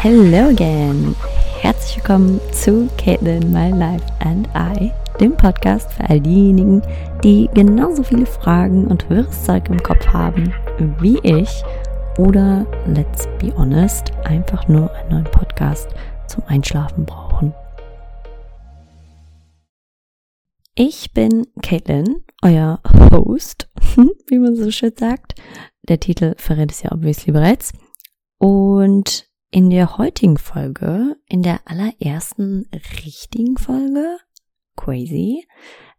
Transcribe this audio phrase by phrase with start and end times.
[0.00, 1.16] Hello again!
[1.60, 6.82] Herzlich willkommen zu Caitlin, My Life and I, dem Podcast für all diejenigen,
[7.24, 10.54] die genauso viele Fragen und wirres Zeug im Kopf haben
[11.00, 11.64] wie ich
[12.16, 15.88] oder, let's be honest, einfach nur einen neuen Podcast
[16.28, 17.52] zum Einschlafen brauchen.
[20.76, 22.80] Ich bin Caitlin, euer
[23.12, 23.68] Host,
[24.28, 25.34] wie man so schön sagt.
[25.88, 27.72] Der Titel verrät es ja obviously bereits.
[28.38, 32.68] Und in der heutigen Folge, in der allerersten
[33.04, 34.18] richtigen Folge,
[34.76, 35.46] crazy,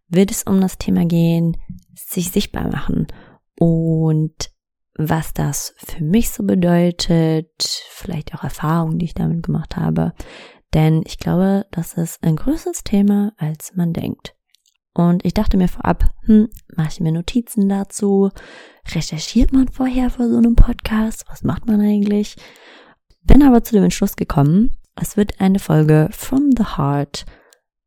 [0.08, 1.58] wird es um das Thema gehen,
[1.95, 3.08] sich sichtbar machen
[3.59, 4.52] und
[4.95, 10.13] was das für mich so bedeutet, vielleicht auch Erfahrungen, die ich damit gemacht habe.
[10.73, 14.36] Denn ich glaube, das ist ein größeres Thema, als man denkt.
[14.94, 18.30] Und ich dachte mir vorab, hm, mache ich mir Notizen dazu?
[18.94, 21.25] Recherchiert man vorher für so einem Podcast?
[21.30, 22.36] Was macht man eigentlich?
[23.22, 27.25] Bin aber zu dem Entschluss gekommen, es wird eine Folge from the heart,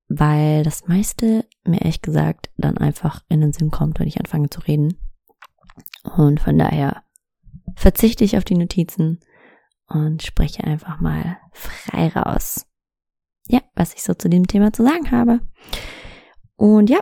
[0.08, 4.50] weil das meiste mir ehrlich gesagt dann einfach in den Sinn kommt, wenn ich anfange
[4.50, 4.98] zu reden.
[6.04, 7.02] Und von daher
[7.76, 9.20] verzichte ich auf die Notizen
[9.88, 12.66] und spreche einfach mal frei raus.
[13.48, 15.40] Ja, was ich so zu dem Thema zu sagen habe.
[16.56, 17.00] Und ja,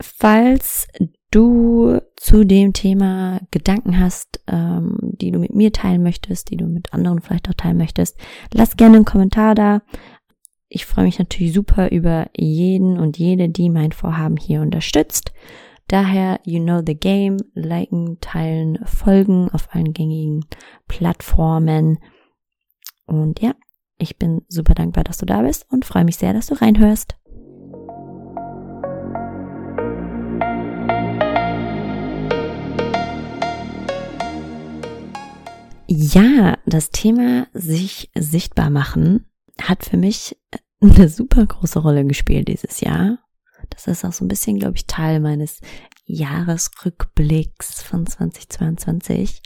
[0.00, 0.88] falls
[1.34, 6.66] du zu dem Thema Gedanken hast, ähm, die du mit mir teilen möchtest, die du
[6.66, 8.16] mit anderen vielleicht auch teilen möchtest,
[8.52, 9.82] lass gerne einen Kommentar da.
[10.68, 15.32] Ich freue mich natürlich super über jeden und jede, die mein Vorhaben hier unterstützt.
[15.88, 20.46] Daher, you know the game, liken, teilen, folgen auf allen gängigen
[20.88, 21.98] Plattformen.
[23.06, 23.54] Und ja,
[23.98, 27.16] ich bin super dankbar, dass du da bist und freue mich sehr, dass du reinhörst.
[36.12, 39.24] Ja, das Thema sich sichtbar machen
[39.60, 40.36] hat für mich
[40.80, 43.18] eine super große Rolle gespielt dieses Jahr.
[43.70, 45.60] Das ist auch so ein bisschen, glaube ich, Teil meines
[46.04, 49.40] Jahresrückblicks von 2022.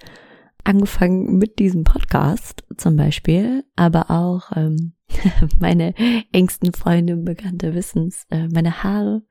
[0.65, 4.95] Angefangen mit diesem Podcast zum Beispiel, aber auch ähm,
[5.61, 5.95] meine
[6.33, 9.23] engsten Freunde und Bekannte wissens, äh, meine Haare.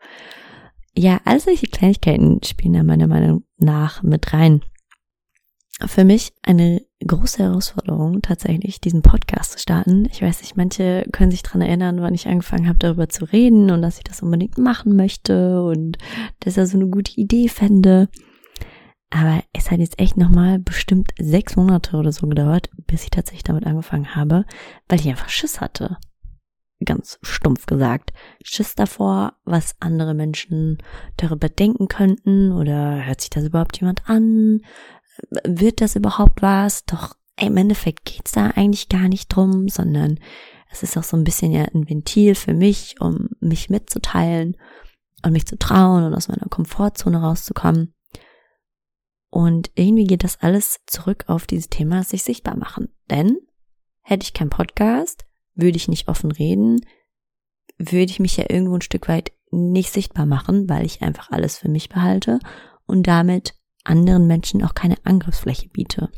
[0.95, 4.61] Ja, all solche Kleinigkeiten spielen da meiner Meinung nach mit rein
[5.85, 10.07] für mich eine große Herausforderung, tatsächlich diesen Podcast zu starten.
[10.11, 13.69] Ich weiß nicht, manche können sich dran erinnern, wann ich angefangen habe, darüber zu reden
[13.69, 15.97] und dass ich das unbedingt machen möchte und
[16.39, 18.09] dass er so eine gute Idee fände.
[19.09, 23.43] Aber es hat jetzt echt nochmal bestimmt sechs Monate oder so gedauert, bis ich tatsächlich
[23.43, 24.45] damit angefangen habe,
[24.89, 25.97] weil ich einfach Schiss hatte.
[26.83, 28.11] Ganz stumpf gesagt.
[28.43, 30.77] Schiss davor, was andere Menschen
[31.15, 34.61] darüber denken könnten oder hört sich das überhaupt jemand an?
[35.43, 36.85] Wird das überhaupt was?
[36.85, 40.19] Doch im Endeffekt geht's da eigentlich gar nicht drum, sondern
[40.71, 44.57] es ist auch so ein bisschen ja ein Ventil für mich, um mich mitzuteilen
[45.23, 47.93] und mich zu trauen und aus meiner Komfortzone rauszukommen.
[49.29, 52.89] Und irgendwie geht das alles zurück auf dieses Thema, sich sichtbar machen.
[53.09, 53.37] Denn
[54.01, 56.79] hätte ich keinen Podcast, würde ich nicht offen reden,
[57.77, 61.57] würde ich mich ja irgendwo ein Stück weit nicht sichtbar machen, weil ich einfach alles
[61.57, 62.39] für mich behalte
[62.85, 63.53] und damit
[63.83, 66.09] anderen Menschen auch keine Angriffsfläche biete.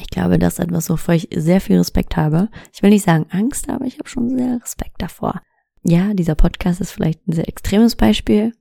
[0.00, 2.48] Ich glaube, das ist etwas, wovor ich sehr viel Respekt habe.
[2.72, 5.42] Ich will nicht sagen Angst, aber ich habe schon sehr Respekt davor.
[5.82, 8.52] Ja, dieser Podcast ist vielleicht ein sehr extremes Beispiel.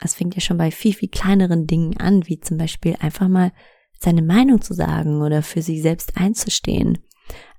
[0.00, 3.52] Es fängt ja schon bei viel, viel kleineren Dingen an, wie zum Beispiel einfach mal
[3.98, 6.98] seine Meinung zu sagen oder für sich selbst einzustehen.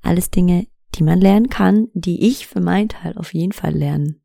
[0.01, 4.21] Alles Dinge, die man lernen kann, die ich für meinen Teil auf jeden Fall lernen.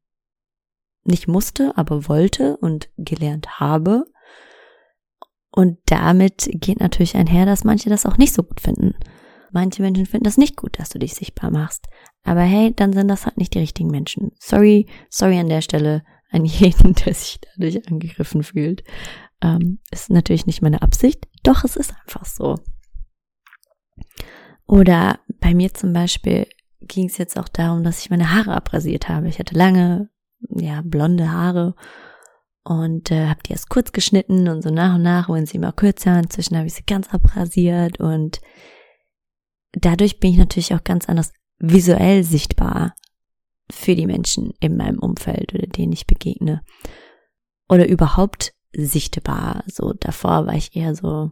[1.05, 4.05] Nicht musste, aber wollte und gelernt habe.
[5.55, 8.95] Und damit geht natürlich einher, dass manche das auch nicht so gut finden.
[9.53, 11.87] Manche Menschen finden das nicht gut, dass du dich sichtbar machst.
[12.25, 14.33] Aber hey, dann sind das halt nicht die richtigen Menschen.
[14.41, 18.83] Sorry, sorry an der Stelle an jeden, der sich dadurch angegriffen fühlt.
[19.41, 22.57] Ähm, ist natürlich nicht meine Absicht, doch es ist einfach so.
[24.67, 26.49] Oder bei mir zum Beispiel
[26.81, 29.29] ging es jetzt auch darum, dass ich meine Haare abrasiert habe.
[29.29, 30.09] Ich hatte lange,
[30.49, 31.77] ja, blonde Haare
[32.65, 35.73] und äh, habe die erst kurz geschnitten und so nach und nach wurden sie immer
[35.73, 36.19] kürzer.
[36.19, 38.41] Inzwischen habe ich sie ganz abrasiert und
[39.73, 42.95] dadurch bin ich natürlich auch ganz anders visuell sichtbar
[43.71, 46.63] für die Menschen in meinem Umfeld oder denen ich begegne.
[47.69, 49.65] Oder überhaupt sichtbar.
[49.67, 51.31] So davor war ich eher so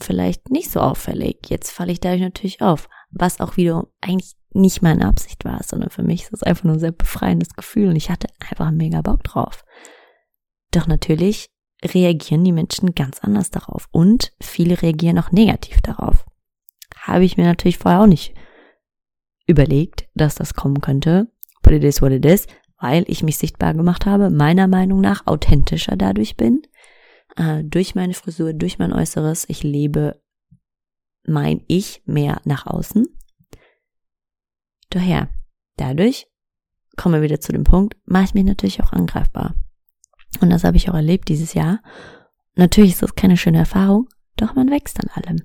[0.00, 1.48] vielleicht nicht so auffällig.
[1.48, 5.90] Jetzt falle ich dadurch natürlich auf, was auch wieder eigentlich nicht meine Absicht war, sondern
[5.90, 9.02] für mich ist es einfach nur ein sehr befreiendes Gefühl und ich hatte einfach mega
[9.02, 9.64] Bock drauf.
[10.70, 11.50] Doch natürlich
[11.84, 16.26] reagieren die Menschen ganz anders darauf und viele reagieren auch negativ darauf.
[16.96, 18.34] Habe ich mir natürlich vorher auch nicht
[19.46, 21.30] überlegt, dass das kommen könnte.
[21.62, 22.46] But it is what it is,
[22.80, 26.62] weil ich mich sichtbar gemacht habe, meiner Meinung nach authentischer dadurch bin.
[27.36, 29.46] Äh, durch meine Frisur, durch mein Äußeres.
[29.48, 30.20] Ich lebe
[31.24, 33.06] mein Ich mehr nach außen.
[34.90, 35.28] Daher,
[35.76, 36.26] dadurch
[36.96, 39.54] kommen wir wieder zu dem Punkt, mache ich mich natürlich auch angreifbar.
[40.40, 41.80] Und das habe ich auch erlebt dieses Jahr.
[42.54, 45.42] Natürlich ist das keine schöne Erfahrung, doch man wächst an allem.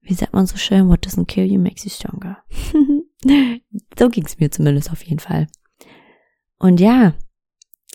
[0.00, 2.38] Wie sagt man so schön, what doesn't kill you makes you stronger.
[3.98, 5.46] so ging es mir zumindest auf jeden Fall.
[6.58, 7.14] Und ja,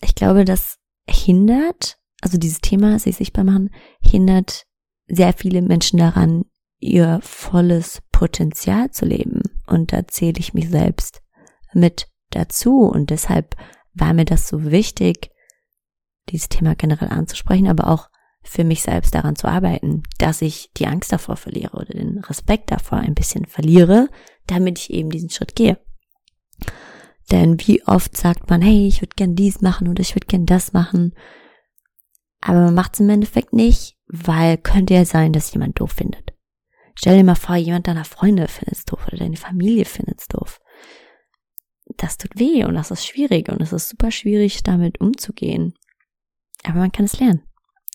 [0.01, 0.77] ich glaube, das
[1.09, 3.69] hindert, also dieses Thema, sich sichtbar machen,
[4.01, 4.65] hindert
[5.07, 6.45] sehr viele Menschen daran,
[6.79, 9.41] ihr volles Potenzial zu leben.
[9.67, 11.21] Und da zähle ich mich selbst
[11.73, 12.81] mit dazu.
[12.81, 13.55] Und deshalb
[13.93, 15.30] war mir das so wichtig,
[16.31, 18.09] dieses Thema generell anzusprechen, aber auch
[18.43, 22.71] für mich selbst daran zu arbeiten, dass ich die Angst davor verliere oder den Respekt
[22.71, 24.09] davor ein bisschen verliere,
[24.47, 25.77] damit ich eben diesen Schritt gehe.
[27.29, 30.45] Denn wie oft sagt man, hey, ich würde gern dies machen oder ich würde gern
[30.45, 31.13] das machen.
[32.41, 36.33] Aber man macht es im Endeffekt nicht, weil könnte ja sein, dass jemand doof findet.
[36.95, 40.27] Stell dir mal vor, jemand deiner Freunde findet es doof oder deine Familie findet es
[40.27, 40.59] doof.
[41.97, 45.73] Das tut weh und das ist schwierig und es ist super schwierig, damit umzugehen.
[46.63, 47.43] Aber man kann es lernen.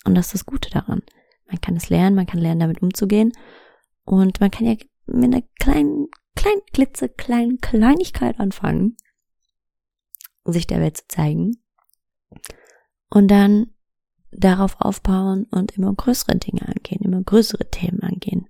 [0.05, 1.03] Und das ist das Gute daran.
[1.47, 3.33] Man kann es lernen, man kann lernen, damit umzugehen.
[4.05, 4.77] Und man kann ja
[5.07, 8.97] mit einer kleinen, kleinen, klitzekleinen Kleinigkeit anfangen,
[10.45, 11.57] sich der Welt zu zeigen.
[13.09, 13.73] Und dann
[14.31, 18.49] darauf aufbauen und immer größere Dinge angehen, immer größere Themen angehen.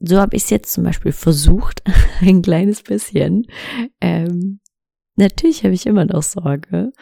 [0.00, 1.82] So habe ich es jetzt zum Beispiel versucht,
[2.20, 3.46] ein kleines bisschen.
[4.00, 4.60] Ähm,
[5.16, 6.92] natürlich habe ich immer noch Sorge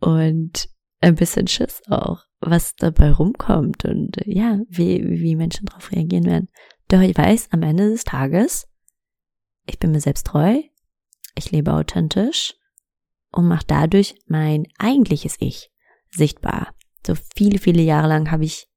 [0.00, 0.68] und
[1.00, 6.24] ein bisschen Schiss auch, was dabei rumkommt und äh, ja, wie, wie Menschen darauf reagieren
[6.24, 6.48] werden.
[6.88, 8.68] Doch ich weiß, am Ende des Tages,
[9.66, 10.60] ich bin mir selbst treu,
[11.34, 12.54] ich lebe authentisch
[13.30, 15.70] und mache dadurch mein eigentliches Ich
[16.10, 16.74] sichtbar.
[17.06, 18.68] So viele, viele Jahre lang habe ich,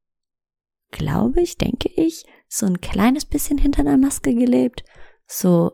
[0.92, 4.84] glaube ich, denke ich, so ein kleines bisschen hinter einer Maske gelebt,
[5.26, 5.72] so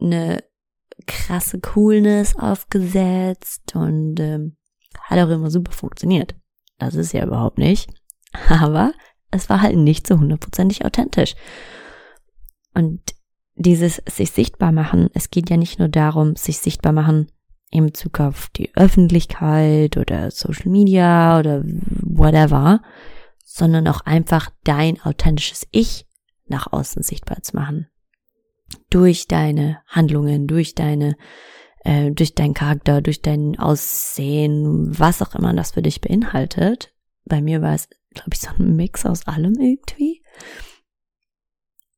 [0.00, 0.44] eine
[1.06, 4.57] krasse Coolness aufgesetzt und ähm,
[5.02, 6.34] hat auch immer super funktioniert.
[6.78, 7.90] Das ist ja überhaupt nicht.
[8.48, 8.92] Aber
[9.30, 11.34] es war halt nicht so hundertprozentig authentisch.
[12.74, 13.00] Und
[13.54, 17.30] dieses sich sichtbar machen, es geht ja nicht nur darum, sich sichtbar machen
[17.70, 22.80] in Bezug auf die Öffentlichkeit oder Social Media oder whatever,
[23.44, 26.06] sondern auch einfach dein authentisches Ich
[26.46, 27.88] nach außen sichtbar zu machen.
[28.90, 31.16] Durch deine Handlungen, durch deine
[31.84, 36.92] äh, durch deinen Charakter, durch dein Aussehen, was auch immer das für dich beinhaltet.
[37.24, 40.22] Bei mir war es, glaube ich, so ein Mix aus allem irgendwie.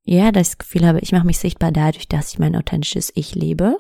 [0.02, 3.76] Ja, das Gefühl habe, ich mache mich sichtbar dadurch, dass ich mein authentisches Ich lebe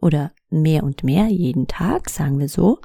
[0.00, 2.80] oder mehr und mehr jeden Tag, sagen wir so.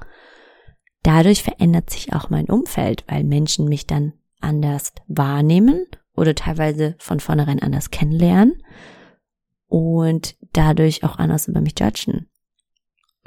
[1.04, 5.86] Dadurch verändert sich auch mein Umfeld, weil Menschen mich dann anders wahrnehmen
[6.16, 8.64] oder teilweise von vornherein anders kennenlernen
[9.68, 12.28] und dadurch auch anders über mich judgen.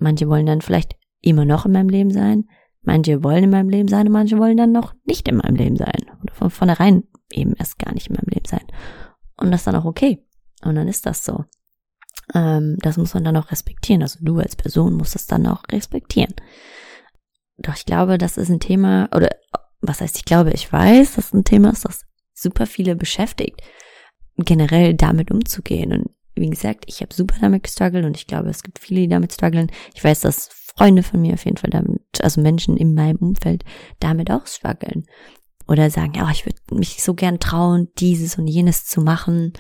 [0.01, 2.47] Manche wollen dann vielleicht immer noch in meinem Leben sein.
[2.83, 5.77] Manche wollen in meinem Leben sein und manche wollen dann noch nicht in meinem Leben
[5.77, 6.07] sein.
[6.23, 8.65] Oder von vornherein eben erst gar nicht in meinem Leben sein.
[9.37, 10.25] Und das ist dann auch okay.
[10.63, 11.45] Und dann ist das so.
[12.35, 14.03] Ähm, das muss man dann auch respektieren.
[14.03, 16.35] Also du als Person musst das dann auch respektieren.
[17.59, 19.29] Doch ich glaube, das ist ein Thema, oder
[19.81, 23.61] was heißt ich glaube, ich weiß, dass ein Thema ist, das super viele beschäftigt,
[24.37, 25.93] generell damit umzugehen.
[25.93, 29.09] Und wie gesagt, ich habe super damit gestruggelt und ich glaube, es gibt viele, die
[29.09, 29.71] damit strugglen.
[29.95, 33.65] Ich weiß, dass Freunde von mir auf jeden Fall damit, also Menschen in meinem Umfeld
[33.99, 35.07] damit auch strugglen.
[35.69, 39.53] Oder sagen, ja, ich würde mich so gern trauen, dieses und jenes zu machen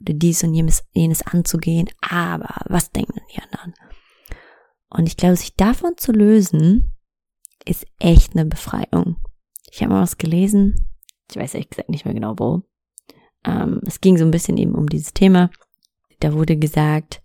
[0.00, 3.74] oder dies und jenes, jenes anzugehen, aber was denken die anderen?
[4.90, 6.94] Und ich glaube, sich davon zu lösen,
[7.64, 9.16] ist echt eine Befreiung.
[9.70, 10.90] Ich habe mal was gelesen,
[11.30, 12.62] ich weiß ehrlich gesagt nicht mehr genau wo.
[13.44, 15.50] Ähm, es ging so ein bisschen eben um dieses Thema
[16.24, 17.20] da wurde gesagt,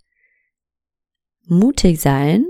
[1.45, 2.45] mutig sein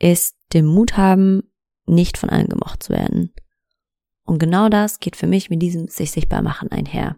[0.00, 1.44] ist den Mut haben,
[1.86, 3.32] nicht von allen gemocht zu werden.
[4.24, 7.16] Und genau das geht für mich mit diesem sich sichtbar machen einher.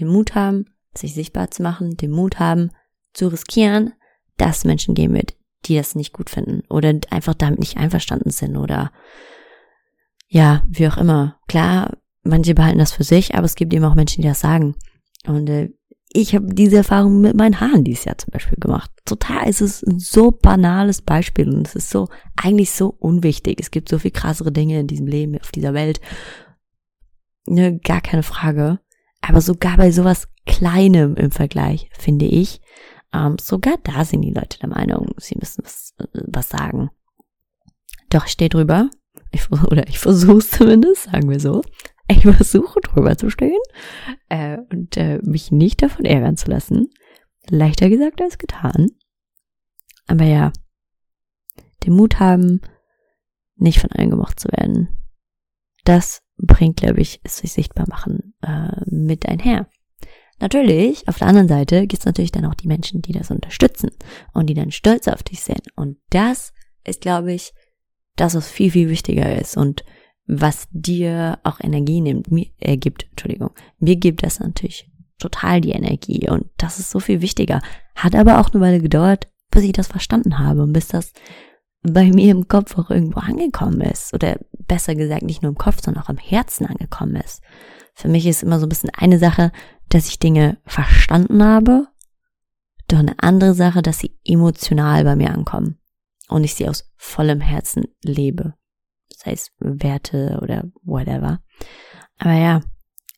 [0.00, 2.72] Den Mut haben, sich sichtbar zu machen, den Mut haben,
[3.12, 3.92] zu riskieren,
[4.36, 5.36] dass Menschen geben wird,
[5.66, 8.90] die das nicht gut finden oder einfach damit nicht einverstanden sind oder
[10.26, 11.38] ja, wie auch immer.
[11.46, 14.74] Klar, manche behalten das für sich, aber es gibt eben auch Menschen, die das sagen.
[15.26, 15.70] Und äh,
[16.16, 18.90] ich habe diese Erfahrung mit meinen Haaren dieses Jahr zum Beispiel gemacht.
[19.04, 23.58] Total, es ist ein so banales Beispiel und es ist so eigentlich so unwichtig.
[23.60, 26.00] Es gibt so viel krassere Dinge in diesem Leben, auf dieser Welt.
[27.46, 28.78] Ne, gar keine Frage.
[29.20, 32.60] Aber sogar bei sowas Kleinem im Vergleich, finde ich,
[33.14, 36.90] Ähm, sogar da sind die Leute der Meinung, sie müssen was, was sagen.
[38.10, 38.90] Doch ich stehe drüber,
[39.30, 41.62] ich, oder ich versuche es zumindest, sagen wir so.
[42.10, 43.60] Ich versuche drüber zu stehen
[44.28, 46.90] äh, und äh, mich nicht davon ärgern zu lassen.
[47.48, 48.88] Leichter gesagt als getan.
[50.06, 50.52] Aber ja,
[51.84, 52.60] den Mut haben,
[53.56, 54.98] nicht von allen gemocht zu werden.
[55.84, 59.68] Das bringt, glaube ich, es sich sichtbar machen äh, mit einher.
[60.40, 63.90] Natürlich, auf der anderen Seite gibt es natürlich dann auch die Menschen, die das unterstützen
[64.32, 65.68] und die dann stolz auf dich sind.
[65.76, 66.52] Und das
[66.84, 67.52] ist, glaube ich,
[68.16, 69.84] das, was viel, viel wichtiger ist und
[70.26, 75.72] was dir auch Energie nimmt, mir äh, gibt, Entschuldigung, mir gibt das natürlich total die
[75.72, 77.60] Energie und das ist so viel wichtiger.
[77.94, 81.12] Hat aber auch eine Weile gedauert, bis ich das verstanden habe und bis das
[81.82, 84.14] bei mir im Kopf auch irgendwo angekommen ist.
[84.14, 87.42] Oder besser gesagt, nicht nur im Kopf, sondern auch im Herzen angekommen ist.
[87.94, 89.52] Für mich ist immer so ein bisschen eine Sache,
[89.88, 91.86] dass ich Dinge verstanden habe,
[92.88, 95.78] doch eine andere Sache, dass sie emotional bei mir ankommen
[96.28, 98.54] und ich sie aus vollem Herzen lebe.
[99.24, 101.42] Das heißt Werte oder whatever.
[102.18, 102.60] Aber ja,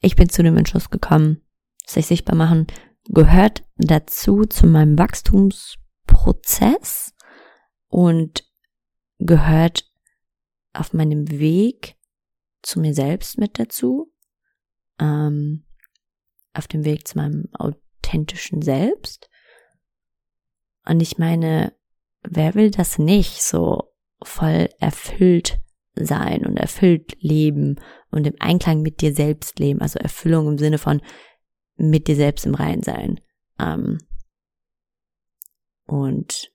[0.00, 1.42] ich bin zu dem Entschluss gekommen,
[1.86, 2.66] sich sichtbar machen
[3.08, 7.14] gehört dazu zu meinem Wachstumsprozess
[7.88, 8.44] und
[9.18, 9.90] gehört
[10.72, 11.94] auf meinem Weg
[12.62, 14.12] zu mir selbst mit dazu,
[14.98, 15.64] ähm,
[16.52, 19.28] auf dem Weg zu meinem authentischen Selbst.
[20.84, 21.74] Und ich meine,
[22.22, 25.58] wer will das nicht so voll erfüllt
[25.96, 30.78] sein und erfüllt leben und im Einklang mit dir selbst leben, also Erfüllung im Sinne
[30.78, 31.00] von
[31.76, 33.20] mit dir selbst im Rein sein.
[33.58, 33.98] Ähm,
[35.86, 36.50] und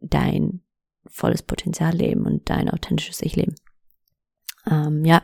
[0.00, 0.62] dein
[1.06, 3.54] volles Potenzial leben und dein authentisches Ich leben.
[4.70, 5.22] Ähm, ja,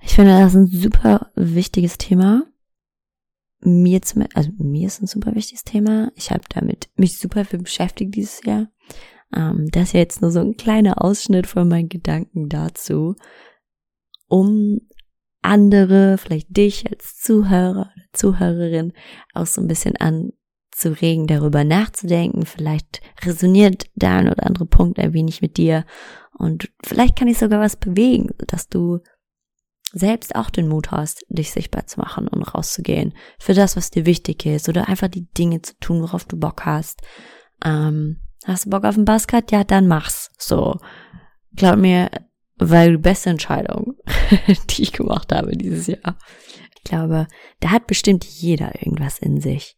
[0.00, 2.44] ich finde das ein super wichtiges Thema.
[3.60, 6.12] Mir zum, also mir ist ein super wichtiges Thema.
[6.14, 8.68] Ich habe damit mich super viel beschäftigt dieses Jahr.
[9.34, 13.16] Ähm, das ist jetzt nur so ein kleiner Ausschnitt von meinen Gedanken dazu,
[14.28, 14.80] um
[15.42, 18.92] andere, vielleicht dich als Zuhörer oder Zuhörerin
[19.32, 20.32] auch so ein bisschen an
[20.72, 22.44] zu regen, darüber nachzudenken.
[22.44, 25.84] Vielleicht resoniert der ein oder andere Punkt ein wenig mit dir
[26.38, 29.00] und vielleicht kann ich sogar was bewegen, dass du
[29.92, 34.04] selbst auch den Mut hast, dich sichtbar zu machen und rauszugehen für das, was dir
[34.04, 37.00] wichtig ist oder einfach die Dinge zu tun, worauf du Bock hast.
[37.64, 39.50] Ähm, hast du Bock auf einen Buzzcut?
[39.52, 40.30] Ja, dann mach's.
[40.38, 40.78] So,
[41.54, 42.10] glaub mir,
[42.56, 43.94] weil die beste Entscheidung,
[44.70, 46.18] die ich gemacht habe dieses Jahr.
[46.76, 47.26] Ich glaube,
[47.60, 49.76] da hat bestimmt jeder irgendwas in sich.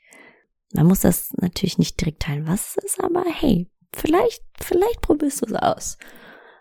[0.75, 5.43] Man muss das natürlich nicht direkt teilen, was es ist, aber hey, vielleicht, vielleicht probierst
[5.43, 5.99] du es aus.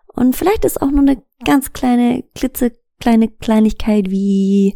[0.07, 4.73] Und vielleicht ist auch nur eine ganz kleine, klitzekleine Kleinigkeit wie,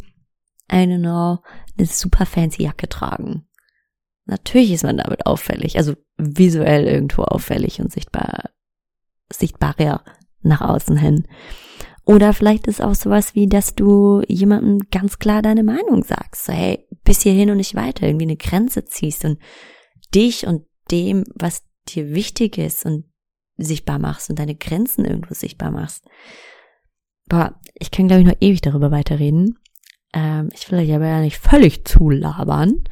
[0.71, 1.39] I don't know,
[1.77, 3.47] eine super fancy Jacke tragen.
[4.25, 8.51] Natürlich ist man damit auffällig, also visuell irgendwo auffällig und sichtbar,
[9.31, 10.03] sichtbarer
[10.41, 11.27] nach außen hin.
[12.05, 16.45] Oder vielleicht ist auch sowas wie, dass du jemandem ganz klar deine Meinung sagst.
[16.45, 19.39] So, hey, bis hierhin und nicht weiter, irgendwie eine Grenze ziehst und
[20.13, 23.05] dich und dem, was dir wichtig ist und
[23.57, 26.05] sichtbar machst und deine Grenzen irgendwo sichtbar machst.
[27.27, 29.57] Boah, ich kann glaube ich noch ewig darüber weiterreden.
[30.13, 32.83] Ähm, ich will euch aber ja nicht völlig zulabern.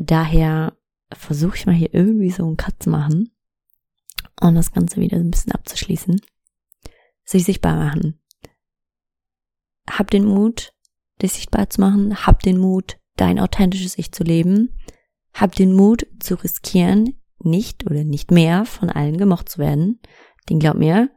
[0.00, 0.76] Daher
[1.12, 3.30] versuche ich mal hier irgendwie so einen Cut zu machen
[4.40, 6.20] und das Ganze wieder ein bisschen abzuschließen.
[7.24, 8.20] Sich sichtbar machen.
[9.88, 10.72] Hab den Mut,
[11.20, 12.26] dich sichtbar zu machen.
[12.26, 14.78] Hab den Mut, dein authentisches Ich zu leben.
[15.34, 20.00] Hab den Mut zu riskieren, nicht oder nicht mehr von allen gemocht zu werden.
[20.48, 21.10] Denn glaub mir,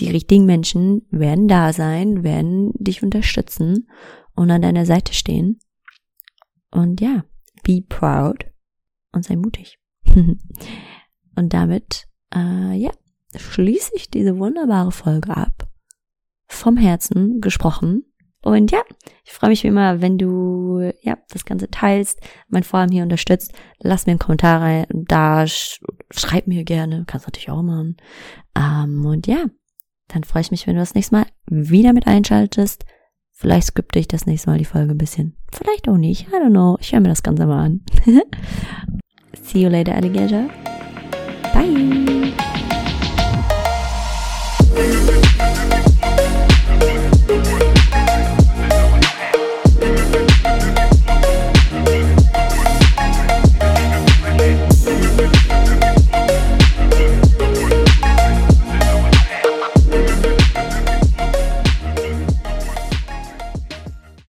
[0.00, 3.88] die richtigen Menschen werden da sein, werden dich unterstützen
[4.34, 5.58] und an deiner Seite stehen.
[6.70, 7.24] Und ja,
[7.62, 8.46] be proud
[9.12, 9.78] und sei mutig.
[11.36, 12.90] und damit, äh, ja,
[13.36, 15.68] schließe ich diese wunderbare Folge ab.
[16.46, 18.04] Vom Herzen gesprochen.
[18.42, 18.80] Und ja,
[19.24, 23.52] ich freue mich wie immer, wenn du ja das Ganze teilst, mein Vorhaben hier unterstützt.
[23.80, 27.96] Lass mir einen Kommentar rein, da, sch schreib mir gerne, kannst natürlich auch machen.
[28.56, 29.44] Ähm, und ja,
[30.06, 32.84] dann freue ich mich, wenn du das nächste Mal wieder mit einschaltest.
[33.40, 35.36] Vielleicht skripte ich das nächste Mal die Folge ein bisschen.
[35.52, 36.26] Vielleicht auch nicht.
[36.26, 36.76] I don't know.
[36.80, 37.82] Ich höre mir das Ganze mal an.
[39.44, 40.50] See you later, Alligator.